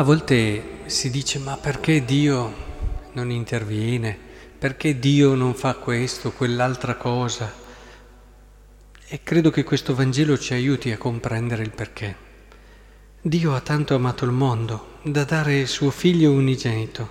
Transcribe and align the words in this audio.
A 0.00 0.02
volte 0.02 0.78
si 0.86 1.10
dice 1.10 1.38
ma 1.38 1.58
perché 1.58 2.02
Dio 2.06 2.54
non 3.12 3.30
interviene? 3.30 4.16
Perché 4.58 4.98
Dio 4.98 5.34
non 5.34 5.52
fa 5.52 5.74
questo, 5.74 6.32
quell'altra 6.32 6.94
cosa? 6.94 7.52
E 9.06 9.20
credo 9.22 9.50
che 9.50 9.62
questo 9.62 9.94
Vangelo 9.94 10.38
ci 10.38 10.54
aiuti 10.54 10.90
a 10.90 10.96
comprendere 10.96 11.62
il 11.62 11.72
perché. 11.72 12.16
Dio 13.20 13.54
ha 13.54 13.60
tanto 13.60 13.94
amato 13.94 14.24
il 14.24 14.30
mondo 14.30 14.96
da 15.02 15.24
dare 15.24 15.66
suo 15.66 15.90
figlio 15.90 16.32
unigenito, 16.32 17.06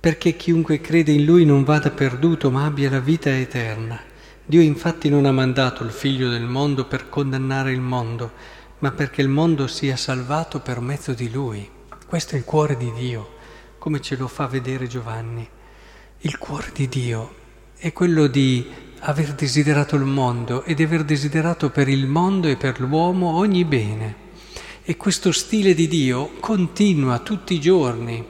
perché 0.00 0.36
chiunque 0.36 0.80
crede 0.80 1.12
in 1.12 1.26
lui 1.26 1.44
non 1.44 1.64
vada 1.64 1.90
perduto 1.90 2.50
ma 2.50 2.64
abbia 2.64 2.88
la 2.88 3.00
vita 3.00 3.28
eterna. 3.28 4.00
Dio 4.46 4.62
infatti 4.62 5.10
non 5.10 5.26
ha 5.26 5.32
mandato 5.32 5.84
il 5.84 5.90
figlio 5.90 6.30
del 6.30 6.46
mondo 6.46 6.86
per 6.86 7.10
condannare 7.10 7.72
il 7.72 7.82
mondo, 7.82 8.32
ma 8.78 8.90
perché 8.90 9.20
il 9.20 9.28
mondo 9.28 9.66
sia 9.66 9.96
salvato 9.96 10.60
per 10.60 10.80
mezzo 10.80 11.12
di 11.12 11.30
lui. 11.30 11.78
Questo 12.10 12.34
è 12.34 12.38
il 12.38 12.44
cuore 12.44 12.76
di 12.76 12.90
Dio, 12.92 13.36
come 13.78 14.00
ce 14.00 14.16
lo 14.16 14.26
fa 14.26 14.48
vedere 14.48 14.88
Giovanni. 14.88 15.48
Il 16.22 16.38
cuore 16.38 16.72
di 16.74 16.88
Dio 16.88 17.34
è 17.76 17.92
quello 17.92 18.26
di 18.26 18.68
aver 18.98 19.32
desiderato 19.34 19.94
il 19.94 20.02
mondo 20.02 20.64
e 20.64 20.74
di 20.74 20.82
aver 20.82 21.04
desiderato 21.04 21.70
per 21.70 21.88
il 21.88 22.08
mondo 22.08 22.48
e 22.48 22.56
per 22.56 22.80
l'uomo 22.80 23.36
ogni 23.36 23.64
bene. 23.64 24.14
E 24.82 24.96
questo 24.96 25.30
stile 25.30 25.72
di 25.72 25.86
Dio 25.86 26.32
continua 26.40 27.20
tutti 27.20 27.54
i 27.54 27.60
giorni 27.60 28.26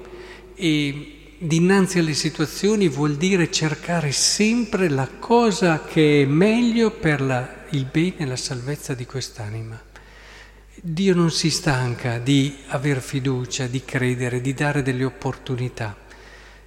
e 0.54 1.36
dinanzi 1.38 2.00
alle 2.00 2.12
situazioni 2.12 2.86
vuol 2.86 3.16
dire 3.16 3.50
cercare 3.50 4.12
sempre 4.12 4.90
la 4.90 5.08
cosa 5.18 5.84
che 5.84 6.24
è 6.24 6.26
meglio 6.26 6.90
per 6.90 7.22
la, 7.22 7.64
il 7.70 7.86
bene 7.86 8.16
e 8.18 8.26
la 8.26 8.36
salvezza 8.36 8.92
di 8.92 9.06
quest'anima. 9.06 9.88
Dio 10.82 11.14
non 11.14 11.30
si 11.30 11.50
stanca 11.50 12.16
di 12.16 12.56
aver 12.68 13.02
fiducia, 13.02 13.66
di 13.66 13.84
credere, 13.84 14.40
di 14.40 14.54
dare 14.54 14.80
delle 14.80 15.04
opportunità. 15.04 15.94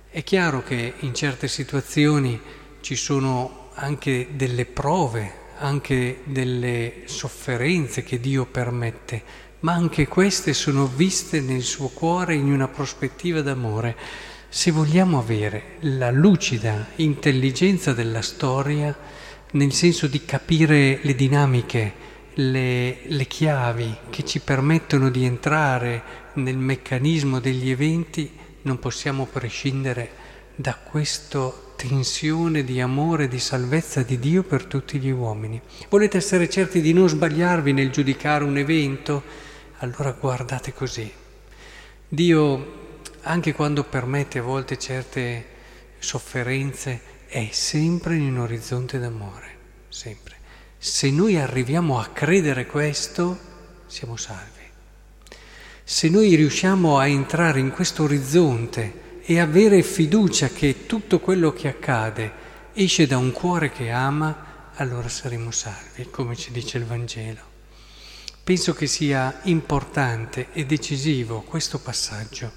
È 0.08 0.22
chiaro 0.22 0.62
che 0.62 0.94
in 1.00 1.16
certe 1.16 1.48
situazioni 1.48 2.40
ci 2.82 2.96
sono 2.96 3.70
anche 3.74 4.28
delle 4.34 4.66
prove, 4.66 5.34
anche 5.58 6.20
delle 6.26 7.02
sofferenze 7.06 8.04
che 8.04 8.20
Dio 8.20 8.46
permette, 8.46 9.24
ma 9.62 9.74
anche 9.74 10.08
queste 10.08 10.54
sono 10.54 10.86
viste 10.86 11.42
nel 11.42 11.64
suo 11.64 11.88
cuore 11.88 12.36
in 12.36 12.52
una 12.52 12.68
prospettiva 12.68 13.42
d'amore. 13.42 13.96
Se 14.48 14.70
vogliamo 14.70 15.18
avere 15.18 15.78
la 15.80 16.12
lucida 16.12 16.90
intelligenza 16.98 17.94
della 17.94 18.22
storia, 18.22 18.96
nel 19.54 19.74
senso 19.74 20.06
di 20.06 20.24
capire 20.24 21.00
le 21.02 21.16
dinamiche, 21.16 22.03
le, 22.36 23.00
le 23.04 23.26
chiavi 23.26 23.96
che 24.10 24.26
ci 24.26 24.40
permettono 24.40 25.10
di 25.10 25.26
entrare 25.26 26.04
nel 26.34 26.58
meccanismo 26.58 27.40
degli 27.40 27.70
eventi, 27.70 28.32
non 28.64 28.80
possiamo 28.80 29.26
prescindere 29.26 30.22
da 30.56 30.76
questa 30.76 31.52
tensione 31.76 32.64
di 32.64 32.80
amore 32.80 33.28
di 33.28 33.40
salvezza 33.40 34.04
di 34.04 34.20
Dio 34.20 34.44
per 34.44 34.66
tutti 34.66 35.00
gli 35.00 35.10
uomini. 35.10 35.62
Volete 35.90 36.18
essere 36.18 36.50
certi 36.50 36.82
di 36.82 36.94
non 36.94 37.10
sbagliarvi 37.10 37.74
nel 37.74 37.92
giudicare 37.92 38.44
un 38.44 38.58
evento? 38.58 39.24
Allora 39.78 40.12
guardate 40.12 40.74
così. 40.74 41.12
Dio, 42.08 43.00
anche 43.22 43.54
quando 43.54 43.84
permette 43.84 44.40
a 44.40 44.44
volte 44.44 44.78
certe 44.78 45.46
sofferenze, 45.98 47.02
è 47.28 47.50
sempre 47.52 48.16
in 48.16 48.24
un 48.24 48.40
orizzonte 48.40 49.00
d'amore, 49.00 49.56
sempre. 49.90 50.43
Se 50.86 51.10
noi 51.10 51.38
arriviamo 51.38 51.98
a 51.98 52.08
credere 52.08 52.66
questo, 52.66 53.40
siamo 53.86 54.18
salvi. 54.18 54.68
Se 55.82 56.10
noi 56.10 56.36
riusciamo 56.36 56.98
a 56.98 57.08
entrare 57.08 57.62
in 57.62 57.72
questo 57.72 58.04
orizzonte 58.04 59.22
e 59.24 59.40
avere 59.40 59.82
fiducia 59.82 60.50
che 60.50 60.86
tutto 60.86 61.22
quello 61.22 61.54
che 61.54 61.70
accade 61.70 62.32
esce 62.74 63.08
da 63.08 63.18
un 63.18 63.32
cuore 63.32 63.72
che 63.72 63.92
ama, 63.92 64.72
allora 64.74 65.08
saremo 65.08 65.52
salvi, 65.52 66.10
come 66.10 66.36
ci 66.36 66.52
dice 66.52 66.80
il 66.80 66.86
Vangelo. 66.86 67.42
Penso 68.44 68.74
che 68.74 68.86
sia 68.86 69.40
importante 69.44 70.48
e 70.52 70.66
decisivo 70.66 71.44
questo 71.44 71.80
passaggio 71.80 72.52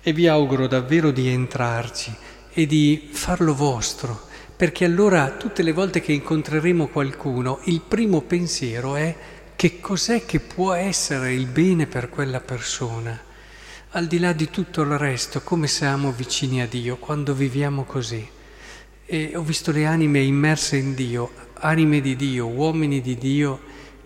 e 0.00 0.12
vi 0.12 0.28
auguro 0.28 0.68
davvero 0.68 1.10
di 1.10 1.26
entrarci 1.26 2.14
e 2.52 2.64
di 2.64 3.08
farlo 3.10 3.56
vostro 3.56 4.30
perché 4.62 4.84
allora 4.84 5.28
tutte 5.30 5.64
le 5.64 5.72
volte 5.72 6.00
che 6.00 6.12
incontreremo 6.12 6.86
qualcuno 6.86 7.58
il 7.64 7.80
primo 7.80 8.20
pensiero 8.20 8.94
è 8.94 9.12
che 9.56 9.80
cos'è 9.80 10.24
che 10.24 10.38
può 10.38 10.72
essere 10.72 11.32
il 11.32 11.46
bene 11.46 11.88
per 11.88 12.08
quella 12.08 12.38
persona, 12.38 13.20
al 13.90 14.06
di 14.06 14.20
là 14.20 14.32
di 14.32 14.50
tutto 14.50 14.82
il 14.82 14.96
resto, 14.98 15.40
come 15.40 15.66
siamo 15.66 16.12
vicini 16.12 16.62
a 16.62 16.68
Dio 16.68 16.94
quando 16.98 17.34
viviamo 17.34 17.82
così. 17.82 18.24
E 19.04 19.32
ho 19.34 19.42
visto 19.42 19.72
le 19.72 19.84
anime 19.84 20.20
immerse 20.20 20.76
in 20.76 20.94
Dio, 20.94 21.32
anime 21.54 22.00
di 22.00 22.14
Dio, 22.14 22.46
uomini 22.46 23.00
di 23.00 23.18
Dio, 23.18 23.58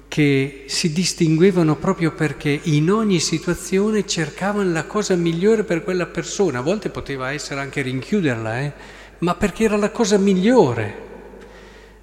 che 0.08 0.64
si 0.68 0.90
distinguevano 0.90 1.76
proprio 1.76 2.12
perché 2.12 2.58
in 2.62 2.90
ogni 2.90 3.20
situazione 3.20 4.06
cercavano 4.06 4.72
la 4.72 4.86
cosa 4.86 5.16
migliore 5.16 5.64
per 5.64 5.84
quella 5.84 6.06
persona, 6.06 6.60
a 6.60 6.62
volte 6.62 6.88
poteva 6.88 7.30
essere 7.30 7.60
anche 7.60 7.82
rinchiuderla, 7.82 8.60
eh? 8.60 9.04
Ma 9.18 9.34
perché 9.34 9.64
era 9.64 9.76
la 9.76 9.90
cosa 9.90 10.18
migliore. 10.18 11.04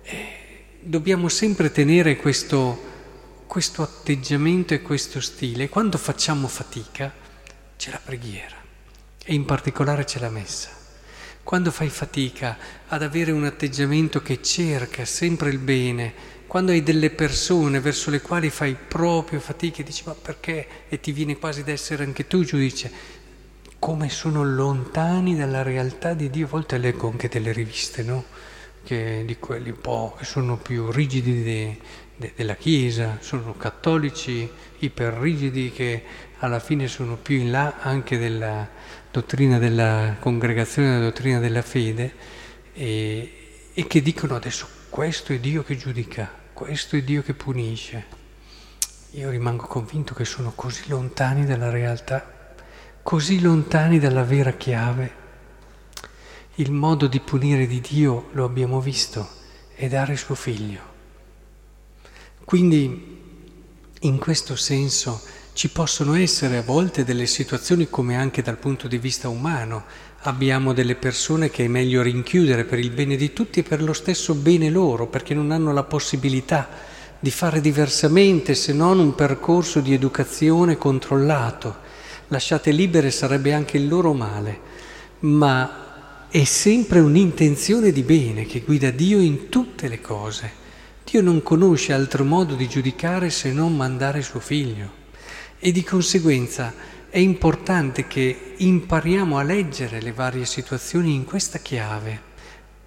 E 0.03 0.65
dobbiamo 0.79 1.29
sempre 1.29 1.71
tenere 1.71 2.15
questo, 2.17 2.91
questo 3.47 3.81
atteggiamento 3.81 4.73
e 4.73 4.81
questo 4.81 5.21
stile. 5.21 5.69
Quando 5.69 5.97
facciamo 5.97 6.47
fatica 6.47 7.13
c'è 7.77 7.91
la 7.91 8.01
preghiera 8.03 8.55
e 9.23 9.33
in 9.33 9.45
particolare 9.45 10.03
c'è 10.03 10.19
la 10.19 10.29
messa. 10.29 10.69
Quando 11.43 11.71
fai 11.71 11.89
fatica 11.89 12.57
ad 12.87 13.03
avere 13.03 13.31
un 13.31 13.43
atteggiamento 13.43 14.21
che 14.21 14.41
cerca 14.41 15.03
sempre 15.03 15.49
il 15.49 15.57
bene, 15.57 16.13
quando 16.47 16.71
hai 16.71 16.83
delle 16.83 17.09
persone 17.09 17.79
verso 17.79 18.11
le 18.11 18.21
quali 18.21 18.49
fai 18.49 18.75
proprio 18.75 19.39
fatica 19.39 19.81
e 19.81 19.83
dici 19.83 20.03
ma 20.05 20.13
perché? 20.13 20.67
E 20.87 20.99
ti 20.99 21.11
viene 21.11 21.37
quasi 21.37 21.61
ad 21.61 21.67
essere 21.67 22.03
anche 22.03 22.27
tu 22.27 22.43
giudice, 22.43 22.91
come 23.83 24.07
sono 24.07 24.45
lontani 24.45 25.35
dalla 25.35 25.61
realtà 25.61 26.13
di 26.13 26.29
Dio. 26.29 26.45
A 26.45 26.49
volte 26.49 26.77
leggo 26.77 27.09
anche 27.09 27.27
delle 27.27 27.51
riviste, 27.51 28.01
no? 28.01 28.23
Che 28.81 29.23
di 29.25 29.37
quelli 29.39 29.71
un 29.71 29.81
po' 29.81 30.15
che 30.17 30.23
sono 30.23 30.55
più 30.55 30.89
rigidi 30.89 31.43
de, 31.43 31.77
de, 32.15 32.31
della 32.33 32.55
Chiesa, 32.55 33.17
sono 33.19 33.57
cattolici 33.57 34.49
iperrigidi 34.79 35.73
che 35.73 36.01
alla 36.37 36.61
fine 36.61 36.87
sono 36.87 37.17
più 37.17 37.35
in 37.35 37.51
là 37.51 37.75
anche 37.81 38.17
della 38.17 38.69
dottrina 39.11 39.59
della 39.59 40.15
congregazione, 40.17 40.91
della 40.91 41.03
dottrina 41.03 41.39
della 41.39 41.61
fede, 41.61 42.13
e, 42.71 43.33
e 43.73 43.85
che 43.85 44.01
dicono 44.01 44.37
adesso 44.37 44.65
questo 44.89 45.33
è 45.33 45.39
Dio 45.39 45.61
che 45.61 45.75
giudica, 45.75 46.31
questo 46.53 46.95
è 46.95 47.03
Dio 47.03 47.21
che 47.21 47.33
punisce. 47.33 48.05
Io 49.11 49.29
rimango 49.29 49.65
convinto 49.65 50.13
che 50.13 50.23
sono 50.23 50.53
così 50.55 50.83
lontani 50.87 51.45
dalla 51.45 51.69
realtà 51.69 52.42
così 53.03 53.41
lontani 53.41 53.99
dalla 53.99 54.23
vera 54.23 54.53
chiave. 54.53 55.21
Il 56.55 56.71
modo 56.71 57.07
di 57.07 57.19
punire 57.19 57.67
di 57.67 57.81
Dio, 57.81 58.29
lo 58.31 58.45
abbiamo 58.45 58.79
visto, 58.79 59.27
è 59.75 59.89
dare 59.89 60.15
suo 60.15 60.35
figlio. 60.35 60.79
Quindi, 62.45 63.19
in 63.99 64.17
questo 64.17 64.55
senso, 64.55 65.21
ci 65.51 65.69
possono 65.69 66.15
essere 66.15 66.57
a 66.57 66.61
volte 66.61 67.03
delle 67.03 67.25
situazioni 67.25 67.89
come 67.89 68.15
anche 68.15 68.41
dal 68.41 68.57
punto 68.57 68.87
di 68.87 68.97
vista 68.97 69.27
umano. 69.27 69.83
Abbiamo 70.21 70.71
delle 70.71 70.95
persone 70.95 71.49
che 71.49 71.65
è 71.65 71.67
meglio 71.67 72.01
rinchiudere 72.01 72.63
per 72.63 72.79
il 72.79 72.91
bene 72.91 73.17
di 73.17 73.33
tutti 73.33 73.59
e 73.59 73.63
per 73.63 73.83
lo 73.83 73.93
stesso 73.93 74.33
bene 74.33 74.69
loro, 74.69 75.07
perché 75.07 75.33
non 75.33 75.51
hanno 75.51 75.73
la 75.73 75.83
possibilità 75.83 76.69
di 77.19 77.31
fare 77.31 77.59
diversamente 77.59 78.55
se 78.55 78.71
non 78.71 78.99
un 78.99 79.13
percorso 79.13 79.81
di 79.81 79.93
educazione 79.93 80.77
controllato 80.77 81.91
lasciate 82.33 82.71
libere 82.71 83.11
sarebbe 83.11 83.53
anche 83.53 83.77
il 83.77 83.87
loro 83.87 84.11
male, 84.13 84.59
ma 85.19 86.25
è 86.29 86.43
sempre 86.43 86.99
un'intenzione 86.99 87.91
di 87.91 88.01
bene 88.01 88.47
che 88.47 88.61
guida 88.61 88.89
Dio 88.89 89.19
in 89.19 89.49
tutte 89.49 89.87
le 89.87 90.01
cose. 90.01 90.61
Dio 91.03 91.21
non 91.21 91.43
conosce 91.43 91.93
altro 91.93 92.23
modo 92.23 92.55
di 92.55 92.67
giudicare 92.67 93.29
se 93.29 93.51
non 93.51 93.75
mandare 93.75 94.23
suo 94.23 94.39
figlio 94.39 95.01
e 95.59 95.71
di 95.71 95.83
conseguenza 95.83 96.73
è 97.07 97.19
importante 97.19 98.07
che 98.07 98.55
impariamo 98.57 99.37
a 99.37 99.43
leggere 99.43 100.01
le 100.01 100.11
varie 100.11 100.45
situazioni 100.45 101.13
in 101.13 101.25
questa 101.25 101.59
chiave. 101.59 102.31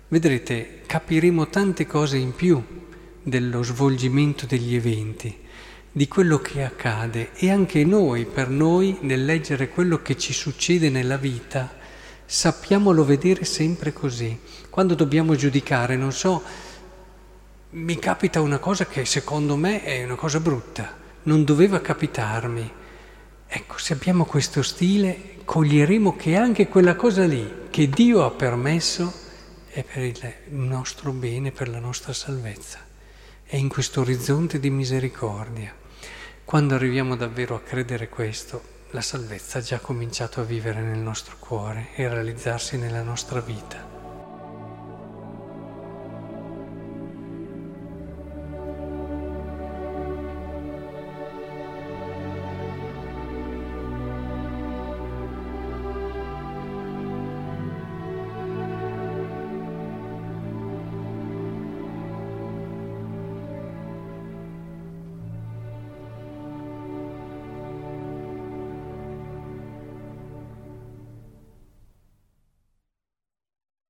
Vedrete, 0.09 0.81
capiremo 0.87 1.49
tante 1.49 1.87
cose 1.87 2.17
in 2.17 2.35
più 2.35 2.61
dello 3.23 3.63
svolgimento 3.63 4.45
degli 4.45 4.75
eventi 4.75 5.45
di 5.97 6.09
quello 6.09 6.41
che 6.41 6.63
accade 6.63 7.31
e 7.33 7.51
anche 7.51 7.83
noi, 7.83 8.27
per 8.27 8.51
noi, 8.51 8.99
nel 9.01 9.25
leggere 9.25 9.71
quello 9.71 10.03
che 10.03 10.19
ci 10.19 10.35
succede 10.35 10.91
nella 10.91 11.17
vita, 11.17 11.75
sappiamolo 12.23 13.03
vedere 13.03 13.47
sempre 13.47 13.95
così. 13.95 14.39
Quando 14.69 14.95
dobbiamo 14.95 15.35
giudicare, 15.37 15.97
non 15.97 16.13
so, 16.13 16.43
mi 17.71 17.99
capita 17.99 18.43
una 18.43 18.59
cosa 18.59 18.85
che 18.85 19.07
secondo 19.07 19.57
me 19.57 19.83
è 19.85 20.05
una 20.05 20.17
cosa 20.17 20.39
brutta, 20.39 20.95
non 21.23 21.45
doveva 21.45 21.81
capitarmi. 21.81 22.71
Ecco, 23.47 23.79
se 23.79 23.95
abbiamo 23.95 24.27
questo 24.27 24.61
stile, 24.63 25.39
coglieremo 25.47 26.15
che 26.15 26.37
anche 26.37 26.69
quella 26.69 26.95
cosa 26.95 27.25
lì 27.25 27.51
che 27.71 27.89
Dio 27.89 28.23
ha 28.23 28.31
permesso 28.33 29.11
è 29.69 29.83
per 29.83 30.03
il 30.03 30.35
nostro 30.49 31.13
bene, 31.13 31.53
per 31.53 31.71
la 31.71 31.79
nostra 31.79 32.13
salvezza. 32.13 32.81
È 33.43 33.57
in 33.57 33.69
questo 33.69 34.03
orizzonte 34.03 34.61
di 34.61 34.69
misericordia. 34.69 35.85
Quando 36.47 36.77
arriviamo 36.77 37.17
davvero 37.17 37.57
a 37.57 37.61
credere 37.61 38.09
questo, 38.09 38.63
la 38.91 39.01
salvezza 39.01 39.59
ha 39.59 39.63
già 39.63 39.81
cominciato 39.81 40.41
a 40.41 40.45
vivere 40.45 40.81
nel 40.81 41.01
nostro 41.01 41.35
cuore 41.41 41.89
e 41.97 42.05
a 42.05 42.09
realizzarsi 42.09 42.79
nella 42.79 43.03
nostra 43.03 43.41
vita. 43.41 43.96